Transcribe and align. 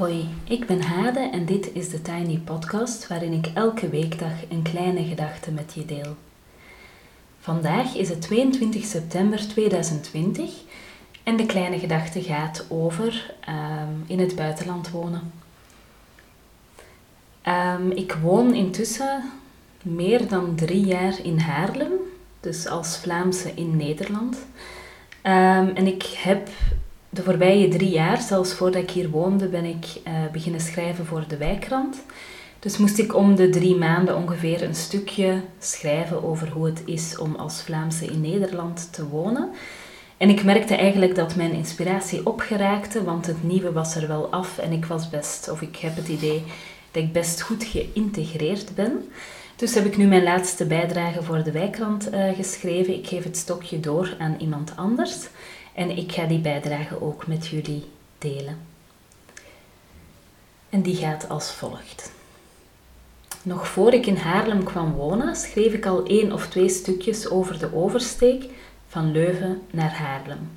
Hoi, 0.00 0.28
ik 0.44 0.66
ben 0.66 0.82
Hade 0.82 1.20
en 1.20 1.44
dit 1.44 1.74
is 1.74 1.88
de 1.88 2.02
Tiny 2.02 2.38
Podcast 2.38 3.06
waarin 3.06 3.32
ik 3.32 3.46
elke 3.54 3.88
weekdag 3.88 4.32
een 4.48 4.62
kleine 4.62 5.04
gedachte 5.04 5.50
met 5.50 5.72
je 5.74 5.84
deel. 5.84 6.16
Vandaag 7.40 7.94
is 7.94 8.08
het 8.08 8.22
22 8.22 8.84
september 8.84 9.48
2020 9.48 10.50
en 11.22 11.36
de 11.36 11.46
kleine 11.46 11.78
gedachte 11.78 12.22
gaat 12.22 12.66
over 12.68 13.34
ehm, 13.40 13.92
in 14.06 14.18
het 14.18 14.36
buitenland 14.36 14.90
wonen. 14.90 15.32
Ehm, 17.42 17.90
ik 17.90 18.12
woon 18.12 18.54
intussen 18.54 19.30
meer 19.82 20.28
dan 20.28 20.54
drie 20.54 20.84
jaar 20.84 21.14
in 21.22 21.38
Haarlem, 21.38 21.92
dus 22.40 22.66
als 22.66 22.96
Vlaamse 22.96 23.52
in 23.54 23.76
Nederland. 23.76 24.38
Ehm, 25.22 25.68
en 25.74 25.86
ik 25.86 26.02
heb 26.02 26.48
de 27.10 27.22
voorbije 27.22 27.68
drie 27.68 27.90
jaar, 27.90 28.20
zelfs 28.20 28.52
voordat 28.52 28.82
ik 28.82 28.90
hier 28.90 29.10
woonde, 29.10 29.46
ben 29.46 29.64
ik 29.64 29.86
uh, 30.06 30.12
beginnen 30.32 30.60
schrijven 30.60 31.06
voor 31.06 31.24
de 31.28 31.36
wijkrand. 31.36 32.02
Dus 32.58 32.76
moest 32.76 32.98
ik 32.98 33.14
om 33.14 33.34
de 33.34 33.48
drie 33.48 33.76
maanden 33.76 34.16
ongeveer 34.16 34.62
een 34.62 34.74
stukje 34.74 35.40
schrijven 35.58 36.24
over 36.24 36.48
hoe 36.48 36.66
het 36.66 36.82
is 36.84 37.18
om 37.18 37.34
als 37.34 37.62
Vlaamse 37.62 38.04
in 38.04 38.20
Nederland 38.20 38.92
te 38.92 39.08
wonen. 39.08 39.48
En 40.16 40.28
ik 40.28 40.44
merkte 40.44 40.74
eigenlijk 40.74 41.14
dat 41.14 41.36
mijn 41.36 41.52
inspiratie 41.52 42.26
opgeraakte, 42.26 43.04
want 43.04 43.26
het 43.26 43.42
nieuwe 43.42 43.72
was 43.72 43.94
er 43.94 44.08
wel 44.08 44.30
af 44.30 44.58
en 44.58 44.72
ik 44.72 44.84
was 44.84 45.08
best, 45.08 45.50
of 45.50 45.60
ik 45.62 45.76
heb 45.76 45.96
het 45.96 46.08
idee 46.08 46.42
dat 46.90 47.02
ik 47.02 47.12
best 47.12 47.42
goed 47.42 47.64
geïntegreerd 47.64 48.74
ben. 48.74 49.08
Dus 49.56 49.74
heb 49.74 49.84
ik 49.84 49.96
nu 49.96 50.06
mijn 50.06 50.22
laatste 50.22 50.66
bijdrage 50.66 51.22
voor 51.22 51.42
de 51.42 51.52
wijkrand 51.52 52.12
uh, 52.12 52.32
geschreven. 52.34 52.94
Ik 52.94 53.06
geef 53.06 53.24
het 53.24 53.36
stokje 53.36 53.80
door 53.80 54.14
aan 54.18 54.36
iemand 54.38 54.72
anders. 54.76 55.28
En 55.74 55.96
ik 55.96 56.12
ga 56.12 56.26
die 56.26 56.38
bijdrage 56.38 57.02
ook 57.02 57.26
met 57.26 57.46
jullie 57.46 57.84
delen. 58.18 58.58
En 60.70 60.82
die 60.82 60.96
gaat 60.96 61.28
als 61.28 61.52
volgt. 61.52 62.12
Nog 63.42 63.68
voor 63.68 63.92
ik 63.92 64.06
in 64.06 64.16
Haarlem 64.16 64.64
kwam 64.64 64.92
wonen, 64.92 65.36
schreef 65.36 65.72
ik 65.72 65.86
al 65.86 66.06
één 66.06 66.32
of 66.32 66.48
twee 66.48 66.68
stukjes 66.68 67.28
over 67.28 67.58
de 67.58 67.74
oversteek 67.74 68.44
van 68.88 69.12
Leuven 69.12 69.62
naar 69.70 69.92
Haarlem. 69.92 70.50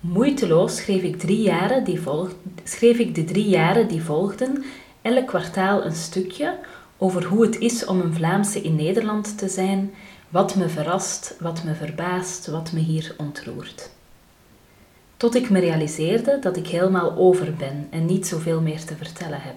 Moeiteloos 0.00 0.76
schreef 0.76 1.02
ik, 1.02 1.22
jaren 1.28 1.84
die 1.84 2.00
schreef 2.64 2.98
ik 2.98 3.14
de 3.14 3.24
drie 3.24 3.48
jaren 3.48 3.88
die 3.88 4.02
volgden 4.02 4.64
elk 5.02 5.26
kwartaal 5.26 5.84
een 5.84 5.94
stukje 5.94 6.58
over 6.96 7.24
hoe 7.24 7.42
het 7.46 7.58
is 7.58 7.84
om 7.84 8.00
een 8.00 8.14
Vlaamse 8.14 8.60
in 8.60 8.74
Nederland 8.74 9.38
te 9.38 9.48
zijn, 9.48 9.94
wat 10.28 10.54
me 10.54 10.68
verrast, 10.68 11.36
wat 11.40 11.64
me 11.64 11.74
verbaast, 11.74 12.46
wat 12.46 12.72
me 12.72 12.80
hier 12.80 13.14
ontroert. 13.18 13.90
Tot 15.16 15.34
ik 15.34 15.50
me 15.50 15.60
realiseerde 15.60 16.38
dat 16.40 16.56
ik 16.56 16.66
helemaal 16.66 17.16
over 17.16 17.54
ben 17.54 17.86
en 17.90 18.06
niet 18.06 18.26
zoveel 18.26 18.60
meer 18.60 18.84
te 18.84 18.96
vertellen 18.96 19.40
heb. 19.40 19.56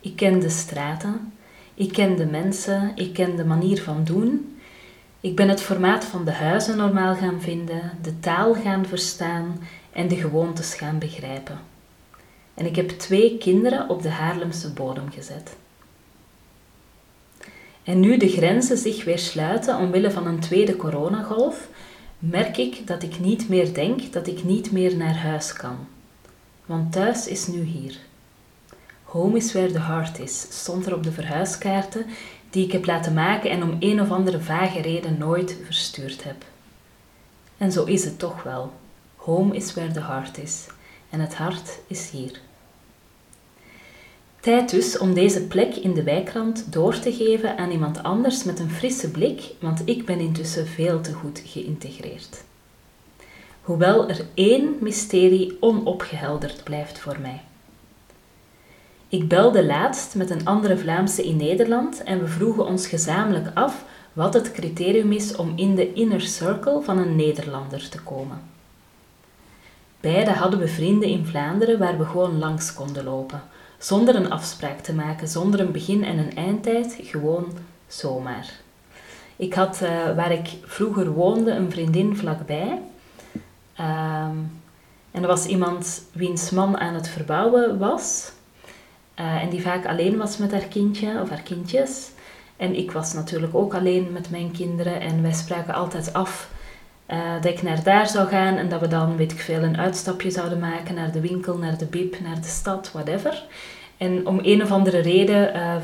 Ik 0.00 0.16
ken 0.16 0.40
de 0.40 0.48
straten, 0.48 1.32
ik 1.74 1.92
ken 1.92 2.16
de 2.16 2.26
mensen, 2.26 2.92
ik 2.94 3.12
ken 3.12 3.36
de 3.36 3.44
manier 3.44 3.82
van 3.82 4.04
doen. 4.04 4.58
Ik 5.20 5.36
ben 5.36 5.48
het 5.48 5.62
formaat 5.62 6.04
van 6.04 6.24
de 6.24 6.32
huizen 6.32 6.76
normaal 6.76 7.14
gaan 7.14 7.40
vinden, 7.40 7.90
de 8.02 8.20
taal 8.20 8.54
gaan 8.54 8.86
verstaan 8.86 9.58
en 9.92 10.08
de 10.08 10.16
gewoontes 10.16 10.74
gaan 10.74 10.98
begrijpen. 10.98 11.58
En 12.54 12.66
ik 12.66 12.76
heb 12.76 12.88
twee 12.88 13.38
kinderen 13.38 13.88
op 13.88 14.02
de 14.02 14.08
Haarlemse 14.08 14.72
bodem 14.72 15.10
gezet. 15.10 15.56
En 17.84 18.00
nu 18.00 18.16
de 18.16 18.28
grenzen 18.28 18.78
zich 18.78 19.04
weer 19.04 19.18
sluiten 19.18 19.76
omwille 19.76 20.10
van 20.10 20.26
een 20.26 20.40
tweede 20.40 20.76
coronagolf, 20.76 21.68
merk 22.18 22.56
ik 22.56 22.86
dat 22.86 23.02
ik 23.02 23.20
niet 23.20 23.48
meer 23.48 23.74
denk 23.74 24.12
dat 24.12 24.26
ik 24.26 24.44
niet 24.44 24.72
meer 24.72 24.96
naar 24.96 25.16
huis 25.16 25.52
kan. 25.52 25.76
Want 26.66 26.92
thuis 26.92 27.28
is 27.28 27.46
nu 27.46 27.62
hier. 27.62 27.96
Home 29.02 29.36
is 29.36 29.52
where 29.52 29.72
the 29.72 29.80
heart 29.80 30.18
is, 30.18 30.46
stond 30.50 30.86
er 30.86 30.94
op 30.94 31.02
de 31.02 31.12
verhuiskaarten 31.12 32.06
die 32.50 32.64
ik 32.64 32.72
heb 32.72 32.86
laten 32.86 33.14
maken 33.14 33.50
en 33.50 33.62
om 33.62 33.76
een 33.78 34.00
of 34.00 34.10
andere 34.10 34.40
vage 34.40 34.80
reden 34.80 35.18
nooit 35.18 35.56
verstuurd 35.64 36.24
heb. 36.24 36.44
En 37.58 37.72
zo 37.72 37.84
is 37.84 38.04
het 38.04 38.18
toch 38.18 38.42
wel. 38.42 38.72
Home 39.16 39.56
is 39.56 39.74
where 39.74 39.92
the 39.92 40.02
heart 40.02 40.38
is. 40.38 40.66
En 41.10 41.20
het 41.20 41.34
hart 41.34 41.78
is 41.86 42.10
hier. 42.10 42.40
Tijd 44.44 44.70
dus 44.70 44.98
om 44.98 45.14
deze 45.14 45.46
plek 45.46 45.74
in 45.74 45.94
de 45.94 46.02
wijkrand 46.02 46.72
door 46.72 46.98
te 46.98 47.12
geven 47.12 47.58
aan 47.58 47.70
iemand 47.70 48.02
anders 48.02 48.44
met 48.44 48.58
een 48.58 48.70
frisse 48.70 49.10
blik, 49.10 49.54
want 49.60 49.82
ik 49.84 50.04
ben 50.04 50.18
intussen 50.18 50.66
veel 50.66 51.00
te 51.00 51.12
goed 51.12 51.42
geïntegreerd. 51.44 52.44
Hoewel 53.62 54.08
er 54.08 54.26
één 54.34 54.76
mysterie 54.80 55.56
onopgehelderd 55.60 56.64
blijft 56.64 56.98
voor 56.98 57.16
mij. 57.20 57.40
Ik 59.08 59.28
belde 59.28 59.64
laatst 59.64 60.14
met 60.14 60.30
een 60.30 60.46
andere 60.46 60.76
Vlaamse 60.76 61.24
in 61.24 61.36
Nederland 61.36 62.02
en 62.02 62.20
we 62.20 62.26
vroegen 62.26 62.66
ons 62.66 62.86
gezamenlijk 62.86 63.50
af 63.54 63.84
wat 64.12 64.34
het 64.34 64.52
criterium 64.52 65.12
is 65.12 65.36
om 65.36 65.52
in 65.56 65.74
de 65.74 65.92
inner 65.92 66.20
circle 66.20 66.80
van 66.82 66.98
een 66.98 67.16
Nederlander 67.16 67.88
te 67.88 68.00
komen. 68.00 68.42
Beide 70.00 70.30
hadden 70.30 70.58
we 70.58 70.68
vrienden 70.68 71.08
in 71.08 71.26
Vlaanderen 71.26 71.78
waar 71.78 71.98
we 71.98 72.04
gewoon 72.04 72.38
langs 72.38 72.74
konden 72.74 73.04
lopen 73.04 73.42
zonder 73.84 74.14
een 74.14 74.30
afspraak 74.30 74.78
te 74.78 74.94
maken, 74.94 75.28
zonder 75.28 75.60
een 75.60 75.72
begin- 75.72 76.04
en 76.04 76.18
een 76.18 76.36
eindtijd, 76.36 76.98
gewoon 77.02 77.52
zomaar. 77.86 78.52
Ik 79.36 79.54
had 79.54 79.80
uh, 79.82 79.88
waar 80.16 80.32
ik 80.32 80.48
vroeger 80.62 81.10
woonde 81.10 81.50
een 81.50 81.70
vriendin 81.70 82.16
vlakbij. 82.16 82.80
Um, 83.80 84.60
en 85.10 85.22
er 85.22 85.26
was 85.26 85.46
iemand 85.46 86.02
wiens 86.12 86.50
man 86.50 86.78
aan 86.78 86.94
het 86.94 87.08
verbouwen 87.08 87.78
was. 87.78 88.32
Uh, 89.20 89.42
en 89.42 89.50
die 89.50 89.62
vaak 89.62 89.86
alleen 89.86 90.16
was 90.16 90.36
met 90.36 90.52
haar 90.52 90.68
kindje 90.68 91.20
of 91.20 91.28
haar 91.28 91.42
kindjes. 91.42 92.10
En 92.56 92.76
ik 92.76 92.92
was 92.92 93.12
natuurlijk 93.12 93.54
ook 93.54 93.74
alleen 93.74 94.12
met 94.12 94.30
mijn 94.30 94.50
kinderen. 94.50 95.00
En 95.00 95.22
wij 95.22 95.32
spraken 95.32 95.74
altijd 95.74 96.12
af 96.12 96.50
uh, 97.10 97.34
dat 97.34 97.52
ik 97.52 97.62
naar 97.62 97.82
daar 97.82 98.08
zou 98.08 98.28
gaan 98.28 98.56
en 98.56 98.68
dat 98.68 98.80
we 98.80 98.88
dan, 98.88 99.16
weet 99.16 99.32
ik 99.32 99.40
veel, 99.40 99.62
een 99.62 99.78
uitstapje 99.78 100.30
zouden 100.30 100.58
maken 100.58 100.94
naar 100.94 101.12
de 101.12 101.20
winkel, 101.20 101.58
naar 101.58 101.78
de 101.78 101.86
bib, 101.86 102.20
naar 102.20 102.40
de 102.40 102.48
stad, 102.48 102.92
whatever. 102.92 103.44
En 103.96 104.26
om 104.26 104.38
een 104.42 104.62
of 104.62 104.70
andere 104.70 104.98
reden 104.98 105.56
uh, 105.56 105.76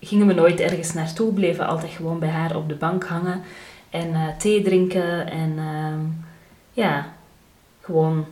gingen 0.00 0.26
we 0.26 0.32
nooit 0.32 0.60
ergens 0.60 0.92
naartoe, 0.92 1.32
bleven 1.32 1.66
altijd 1.66 1.92
gewoon 1.92 2.18
bij 2.18 2.28
haar 2.28 2.56
op 2.56 2.68
de 2.68 2.74
bank 2.74 3.04
hangen 3.04 3.42
en 3.90 4.10
uh, 4.10 4.28
thee 4.38 4.62
drinken 4.62 5.30
en 5.30 5.58
ja, 6.72 7.06
gewoon 7.80 8.26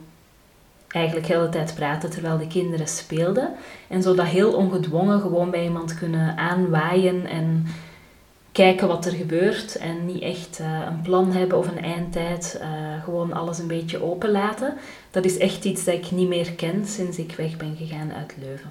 eigenlijk 0.89 1.27
de 1.27 1.33
hele 1.33 1.49
tijd 1.49 1.75
praten 1.75 2.11
terwijl 2.11 2.39
de 2.39 2.47
kinderen 2.47 2.89
speelden. 2.89 3.51
En 3.89 4.03
zo 4.03 4.15
dat 4.15 4.27
heel 4.27 4.53
ongedwongen 4.53 5.21
gewoon 5.21 5.51
bij 5.51 5.65
iemand 5.65 5.95
kunnen 5.95 6.37
aanwaaien 6.37 7.27
en 7.27 7.67
kijken 8.53 8.89
wat 8.89 9.07
er 9.07 9.13
gebeurt 9.13 9.77
en 9.77 10.07
niet 10.07 10.23
echt 10.23 10.59
uh, 10.61 10.83
een 10.87 11.01
plan 11.03 11.33
hebben 11.33 11.59
of 11.59 11.69
een 11.69 11.83
eindtijd. 11.83 12.61
Uh, 12.61 13.05
gewoon 13.05 13.33
alles 13.33 13.59
een 13.59 13.67
beetje 13.67 14.03
openlaten. 14.03 14.75
Dat 15.11 15.25
is 15.25 15.39
echt 15.39 15.65
iets 15.65 15.85
dat 15.85 15.95
ik 15.95 16.11
niet 16.11 16.29
meer 16.29 16.53
ken 16.53 16.87
sinds 16.87 17.19
ik 17.19 17.35
weg 17.37 17.57
ben 17.57 17.77
gegaan 17.77 18.13
uit 18.13 18.35
Leuven. 18.41 18.71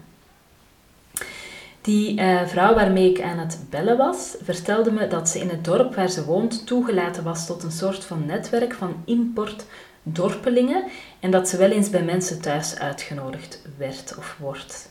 Die 1.82 2.20
uh, 2.20 2.48
vrouw 2.48 2.76
waarmee 2.76 3.10
ik 3.10 3.22
aan 3.22 3.38
het 3.38 3.60
bellen 3.70 3.98
was, 3.98 4.36
vertelde 4.42 4.92
me 4.92 5.08
dat 5.08 5.30
ze 5.30 5.40
in 5.40 5.50
het 5.50 5.66
dorp 5.66 5.96
waar 5.96 6.10
ze 6.10 6.26
woont 6.26 6.68
toegelaten 6.68 7.24
was 7.24 7.46
tot 7.46 7.64
een 7.64 7.72
soort 7.72 8.06
van 8.06 8.26
netwerk 8.26 8.74
van 8.74 8.96
importdorpelingen 9.06 10.84
en 11.20 11.32
dat 11.32 11.50
ze 11.50 11.58
wel 11.58 11.70
eens 11.70 11.90
bij 11.90 12.04
mensen 12.04 12.42
thuis 12.42 12.80
uitgenodigd 12.80 13.62
werd 13.78 14.16
of 14.18 14.36
wordt. 14.40 14.90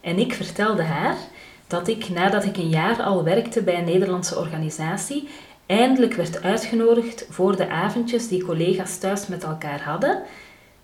En 0.00 0.18
ik 0.18 0.32
vertelde 0.34 0.82
haar 0.82 1.16
dat 1.66 1.88
ik, 1.88 2.08
nadat 2.08 2.44
ik 2.44 2.56
een 2.56 2.68
jaar 2.68 3.02
al 3.02 3.24
werkte 3.24 3.62
bij 3.62 3.78
een 3.78 3.84
Nederlandse 3.84 4.38
organisatie, 4.38 5.28
eindelijk 5.66 6.14
werd 6.14 6.42
uitgenodigd 6.42 7.26
voor 7.30 7.56
de 7.56 7.68
avondjes 7.68 8.28
die 8.28 8.44
collega's 8.44 8.98
thuis 8.98 9.26
met 9.26 9.44
elkaar 9.44 9.82
hadden, 9.82 10.22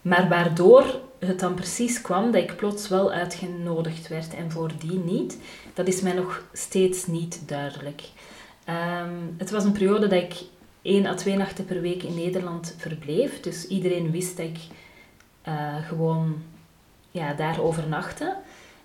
maar 0.03 0.29
waardoor 0.29 1.01
het 1.19 1.41
dan 1.41 1.55
precies 1.55 2.01
kwam 2.01 2.31
dat 2.31 2.43
ik 2.43 2.57
plots 2.57 2.89
wel 2.89 3.13
uitgenodigd 3.13 4.09
werd 4.09 4.35
en 4.35 4.51
voordien 4.51 5.05
niet, 5.05 5.39
dat 5.75 5.87
is 5.87 6.01
mij 6.01 6.13
nog 6.13 6.45
steeds 6.53 7.07
niet 7.07 7.49
duidelijk. 7.49 8.03
Ehm, 8.65 9.15
het 9.37 9.51
was 9.51 9.65
een 9.65 9.73
periode 9.73 10.07
dat 10.07 10.23
ik 10.23 10.35
één 10.83 11.07
à 11.07 11.15
twee 11.15 11.37
nachten 11.37 11.65
per 11.65 11.81
week 11.81 12.03
in 12.03 12.15
Nederland 12.15 12.75
verbleef, 12.79 13.41
dus 13.41 13.67
iedereen 13.67 14.11
wist 14.11 14.37
dat 14.37 14.47
ik 14.47 14.59
uh, 15.49 15.87
gewoon 15.87 16.43
ja, 17.11 17.33
daar 17.33 17.61
overnachtte. 17.61 18.37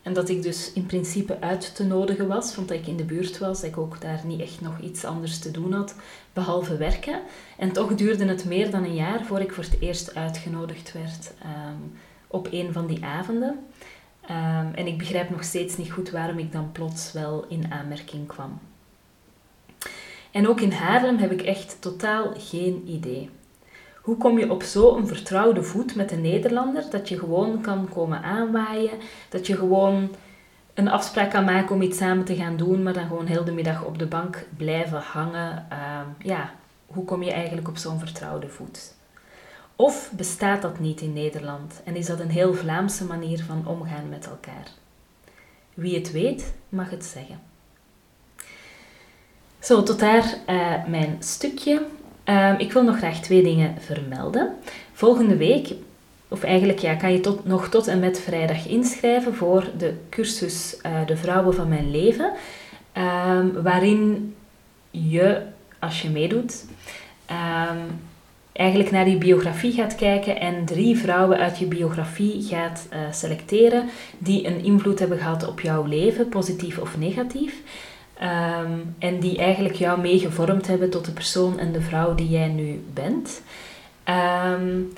En 0.07 0.13
dat 0.13 0.29
ik 0.29 0.41
dus 0.41 0.73
in 0.73 0.85
principe 0.85 1.37
uit 1.39 1.75
te 1.75 1.83
nodigen 1.83 2.27
was, 2.27 2.55
want 2.55 2.71
ik 2.71 2.87
in 2.87 2.97
de 2.97 3.03
buurt 3.03 3.37
was, 3.37 3.61
dat 3.61 3.69
ik 3.69 3.77
ook 3.77 4.01
daar 4.01 4.21
niet 4.25 4.41
echt 4.41 4.61
nog 4.61 4.79
iets 4.79 5.05
anders 5.05 5.39
te 5.39 5.51
doen 5.51 5.73
had, 5.73 5.95
behalve 6.33 6.77
werken. 6.77 7.21
En 7.57 7.71
toch 7.71 7.95
duurde 7.95 8.25
het 8.25 8.45
meer 8.45 8.71
dan 8.71 8.83
een 8.83 8.95
jaar 8.95 9.25
voor 9.25 9.39
ik 9.39 9.51
voor 9.51 9.63
het 9.63 9.79
eerst 9.79 10.15
uitgenodigd 10.15 10.93
werd 10.93 11.33
um, 11.43 11.93
op 12.27 12.47
een 12.51 12.73
van 12.73 12.87
die 12.87 13.05
avonden. 13.05 13.49
Um, 13.49 14.73
en 14.73 14.87
ik 14.87 14.97
begrijp 14.97 15.29
nog 15.29 15.43
steeds 15.43 15.77
niet 15.77 15.91
goed 15.91 16.09
waarom 16.09 16.37
ik 16.37 16.51
dan 16.51 16.71
plots 16.71 17.11
wel 17.11 17.45
in 17.47 17.71
aanmerking 17.71 18.27
kwam. 18.27 18.59
En 20.31 20.47
ook 20.47 20.61
in 20.61 20.71
Haarlem 20.71 21.17
heb 21.17 21.31
ik 21.31 21.41
echt 21.41 21.77
totaal 21.79 22.33
geen 22.37 22.83
idee. 22.87 23.29
Hoe 24.07 24.17
kom 24.17 24.39
je 24.39 24.51
op 24.51 24.63
zo'n 24.63 25.07
vertrouwde 25.07 25.63
voet 25.63 25.95
met 25.95 26.11
een 26.11 26.21
Nederlander 26.21 26.89
dat 26.89 27.09
je 27.09 27.19
gewoon 27.19 27.61
kan 27.61 27.89
komen 27.89 28.21
aanwaaien, 28.21 28.99
dat 29.29 29.47
je 29.47 29.55
gewoon 29.55 30.09
een 30.73 30.87
afspraak 30.87 31.29
kan 31.29 31.45
maken 31.45 31.75
om 31.75 31.81
iets 31.81 31.97
samen 31.97 32.25
te 32.25 32.35
gaan 32.35 32.57
doen, 32.57 32.83
maar 32.83 32.93
dan 32.93 33.07
gewoon 33.07 33.25
heel 33.25 33.43
de 33.43 33.51
middag 33.51 33.83
op 33.83 33.99
de 33.99 34.05
bank 34.05 34.45
blijven 34.57 35.01
hangen. 35.01 35.65
Ehm, 35.69 36.07
ja, 36.17 36.51
hoe 36.85 37.05
kom 37.05 37.23
je 37.23 37.31
eigenlijk 37.31 37.67
op 37.67 37.77
zo'n 37.77 37.99
vertrouwde 37.99 38.49
voet? 38.49 38.93
Of 39.75 40.11
bestaat 40.11 40.61
dat 40.61 40.79
niet 40.79 41.01
in 41.01 41.13
Nederland 41.13 41.81
en 41.83 41.95
is 41.95 42.05
dat 42.05 42.19
een 42.19 42.29
heel 42.29 42.53
Vlaamse 42.53 43.05
manier 43.05 43.43
van 43.43 43.67
omgaan 43.67 44.09
met 44.09 44.27
elkaar? 44.27 44.67
Wie 45.73 45.95
het 45.95 46.11
weet, 46.11 46.53
mag 46.69 46.89
het 46.89 47.05
zeggen. 47.05 47.39
Zo, 49.59 49.83
tot 49.83 49.99
daar 49.99 50.37
uh, 50.49 50.85
mijn 50.85 51.15
stukje. 51.19 51.85
Uh, 52.29 52.53
ik 52.57 52.71
wil 52.71 52.83
nog 52.83 52.97
graag 52.97 53.19
twee 53.19 53.43
dingen 53.43 53.75
vermelden. 53.79 54.55
Volgende 54.93 55.37
week, 55.37 55.73
of 56.27 56.43
eigenlijk 56.43 56.79
ja, 56.79 56.95
kan 56.95 57.11
je 57.11 57.19
tot, 57.19 57.45
nog 57.45 57.69
tot 57.69 57.87
en 57.87 57.99
met 57.99 58.19
vrijdag 58.19 58.67
inschrijven 58.67 59.35
voor 59.35 59.69
de 59.77 59.93
cursus 60.09 60.77
uh, 60.85 60.91
De 61.05 61.17
Vrouwen 61.17 61.53
van 61.53 61.67
Mijn 61.67 61.91
Leven. 61.91 62.31
Um, 63.37 63.63
waarin 63.63 64.35
je, 64.91 65.41
als 65.79 66.01
je 66.01 66.09
meedoet, 66.09 66.65
um, 67.31 67.99
eigenlijk 68.53 68.91
naar 68.91 69.05
die 69.05 69.17
biografie 69.17 69.71
gaat 69.71 69.95
kijken 69.95 70.39
en 70.39 70.65
drie 70.65 70.97
vrouwen 70.97 71.37
uit 71.37 71.57
je 71.57 71.65
biografie 71.65 72.43
gaat 72.43 72.87
uh, 72.93 72.99
selecteren 73.11 73.89
die 74.17 74.47
een 74.47 74.63
invloed 74.63 74.99
hebben 74.99 75.17
gehad 75.17 75.47
op 75.47 75.59
jouw 75.59 75.85
leven, 75.85 76.29
positief 76.29 76.77
of 76.77 76.97
negatief. 76.97 77.53
Um, 78.21 78.95
en 78.99 79.19
die 79.19 79.37
eigenlijk 79.37 79.75
jou 79.75 80.01
meegevormd 80.01 80.67
hebben 80.67 80.89
tot 80.89 81.05
de 81.05 81.11
persoon 81.11 81.59
en 81.59 81.71
de 81.71 81.81
vrouw 81.81 82.15
die 82.15 82.29
jij 82.29 82.47
nu 82.47 82.83
bent. 82.93 83.41
Um, 84.53 84.93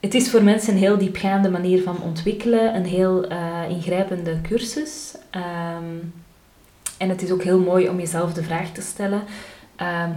het 0.00 0.14
is 0.14 0.30
voor 0.30 0.42
mensen 0.42 0.72
een 0.72 0.78
heel 0.78 0.98
diepgaande 0.98 1.50
manier 1.50 1.82
van 1.82 2.02
ontwikkelen, 2.02 2.74
een 2.74 2.84
heel 2.84 3.32
uh, 3.32 3.58
ingrijpende 3.68 4.40
cursus. 4.40 5.14
Um, 5.34 6.12
en 6.98 7.08
het 7.08 7.22
is 7.22 7.30
ook 7.30 7.42
heel 7.42 7.60
mooi 7.60 7.88
om 7.88 7.98
jezelf 7.98 8.32
de 8.32 8.42
vraag 8.42 8.72
te 8.72 8.82
stellen 8.82 9.22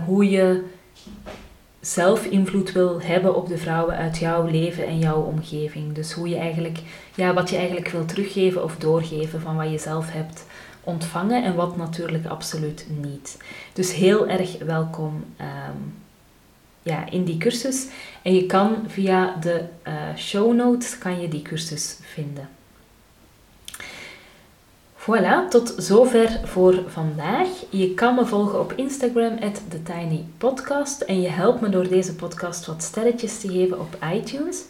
hoe 0.05 0.29
je 0.29 0.63
zelf 1.79 2.25
invloed 2.25 2.71
wil 2.71 3.01
hebben 3.01 3.35
op 3.35 3.47
de 3.47 3.57
vrouwen 3.57 3.95
uit 3.95 4.17
jouw 4.17 4.45
leven 4.45 4.85
en 4.85 4.99
jouw 4.99 5.21
omgeving. 5.21 5.93
Dus 5.93 6.11
hoe 6.11 6.29
je 6.29 6.37
eigenlijk, 6.37 6.79
ja, 7.15 7.33
wat 7.33 7.49
je 7.49 7.55
eigenlijk 7.55 7.87
wil 7.87 8.05
teruggeven 8.05 8.63
of 8.63 8.75
doorgeven 8.75 9.41
van 9.41 9.55
wat 9.55 9.71
je 9.71 9.77
zelf 9.77 10.11
hebt 10.11 10.45
ontvangen 10.83 11.43
en 11.43 11.55
wat 11.55 11.77
natuurlijk 11.77 12.25
absoluut 12.25 12.85
niet. 13.01 13.37
Dus 13.73 13.93
heel 13.93 14.27
erg 14.27 14.57
welkom 14.57 15.25
um, 15.41 15.93
ja, 16.81 17.09
in 17.09 17.23
die 17.23 17.37
cursus. 17.37 17.87
En 18.21 18.35
je 18.35 18.45
kan 18.45 18.75
via 18.87 19.35
de 19.35 19.63
uh, 19.87 19.93
show 20.17 20.53
notes 20.53 20.97
kan 20.97 21.21
je 21.21 21.27
die 21.27 21.41
cursus 21.41 21.97
vinden. 22.01 22.49
Voilà, 25.03 25.49
tot 25.49 25.73
zover 25.77 26.39
voor 26.43 26.83
vandaag. 26.87 27.47
Je 27.69 27.93
kan 27.93 28.15
me 28.15 28.25
volgen 28.25 28.59
op 28.59 28.73
Instagram, 28.73 29.39
TheTinyPodcast. 29.69 31.01
En 31.01 31.21
je 31.21 31.27
helpt 31.27 31.61
me 31.61 31.69
door 31.69 31.87
deze 31.87 32.15
podcast 32.15 32.65
wat 32.65 32.83
sterretjes 32.83 33.39
te 33.39 33.47
geven 33.47 33.79
op 33.79 33.97
iTunes, 34.13 34.63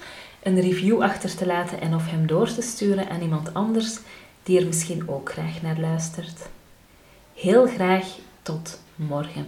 een 0.44 0.62
review 0.62 1.02
achter 1.02 1.36
te 1.36 1.46
laten 1.46 1.82
en 1.82 1.96
of 1.96 2.10
hem 2.10 2.28
door 2.28 2.54
te 2.54 2.62
sturen 2.62 3.10
aan 3.10 3.22
iemand 3.22 3.54
anders 3.54 4.00
die 4.44 4.60
er 4.60 4.66
misschien 4.66 5.10
ook 5.10 5.32
graag 5.32 5.62
naar 5.62 5.80
luistert. 5.80 6.50
Heel 7.34 7.68
graag 7.68 8.06
tot 8.42 8.80
morgen. 8.96 9.48